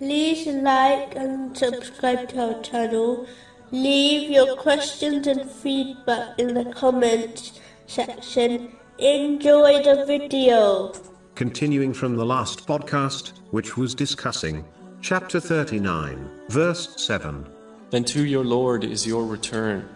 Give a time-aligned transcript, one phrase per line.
[0.00, 3.26] like and subscribe to our channel.
[3.70, 8.72] Leave your questions and feedback in the comments section.
[8.98, 10.92] Enjoy the video.
[11.34, 14.64] Continuing from the last podcast, which was discussing
[15.00, 17.46] chapter 39, verse 7.
[17.90, 19.88] Then to your Lord is your return,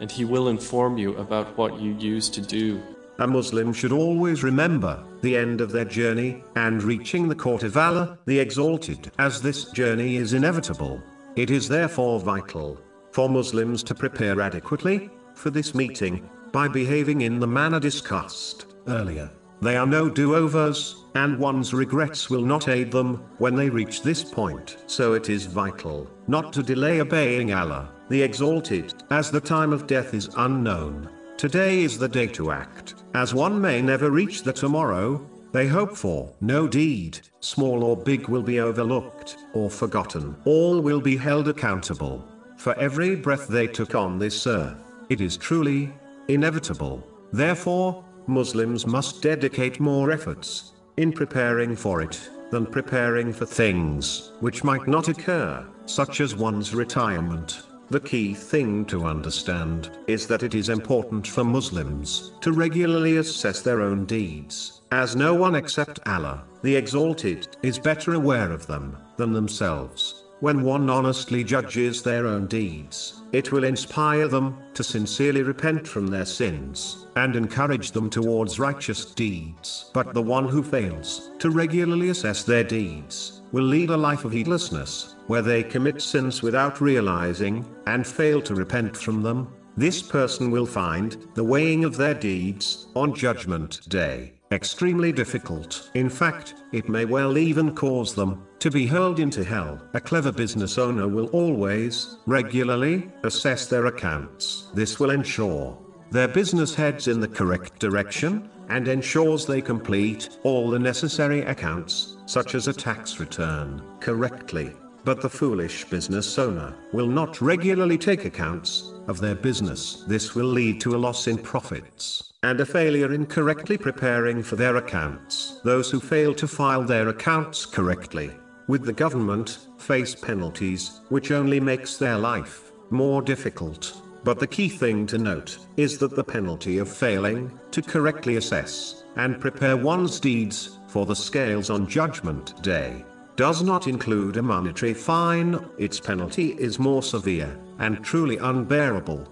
[0.00, 2.82] and he will inform you about what you used to do.
[3.20, 7.76] A Muslim should always remember the end of their journey and reaching the court of
[7.76, 11.02] Allah, the Exalted, as this journey is inevitable.
[11.36, 12.80] It is therefore vital
[13.12, 19.30] for Muslims to prepare adequately for this meeting by behaving in the manner discussed earlier.
[19.60, 24.24] They are no do-overs, and one's regrets will not aid them when they reach this
[24.24, 24.78] point.
[24.86, 29.86] So it is vital not to delay obeying Allah, the Exalted, as the time of
[29.86, 31.10] death is unknown.
[31.40, 35.96] Today is the day to act, as one may never reach the tomorrow they hope
[35.96, 36.30] for.
[36.42, 40.36] No deed, small or big, will be overlooked or forgotten.
[40.44, 44.76] All will be held accountable for every breath they took on this earth.
[45.08, 45.90] It is truly
[46.28, 47.02] inevitable.
[47.32, 54.62] Therefore, Muslims must dedicate more efforts in preparing for it than preparing for things which
[54.62, 57.62] might not occur, such as one's retirement.
[57.90, 63.62] The key thing to understand is that it is important for Muslims to regularly assess
[63.62, 68.96] their own deeds, as no one except Allah, the Exalted, is better aware of them
[69.16, 70.22] than themselves.
[70.40, 76.06] When one honestly judges their own deeds, it will inspire them to sincerely repent from
[76.06, 79.90] their sins and encourage them towards righteous deeds.
[79.92, 84.32] But the one who fails to regularly assess their deeds will lead a life of
[84.32, 89.48] heedlessness, where they commit sins without realizing and fail to repent from them.
[89.76, 95.90] This person will find the weighing of their deeds on Judgment Day extremely difficult.
[95.94, 99.80] In fact, it may well even cause them to be hurled into hell.
[99.94, 104.70] A clever business owner will always, regularly, assess their accounts.
[104.74, 105.78] This will ensure
[106.10, 112.16] their business heads in the correct direction, and ensures they complete all the necessary accounts,
[112.26, 114.72] such as a tax return, correctly.
[115.04, 120.04] But the foolish business owner will not regularly take accounts of their business.
[120.06, 124.56] This will lead to a loss in profits and a failure in correctly preparing for
[124.56, 125.60] their accounts.
[125.64, 128.30] Those who fail to file their accounts correctly
[128.66, 134.00] with the government face penalties, which only makes their life more difficult.
[134.22, 139.04] But the key thing to note is that the penalty of failing to correctly assess
[139.16, 143.04] and prepare one's deeds for the scales on Judgment Day
[143.40, 149.26] does not include a monetary fine, its penalty is more severe and truly unbearable